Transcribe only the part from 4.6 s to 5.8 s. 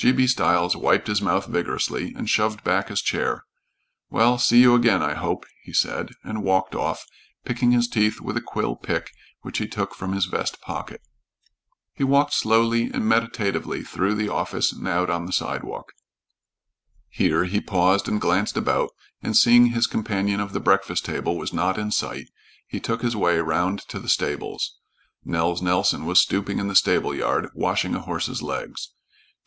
again, I hope," he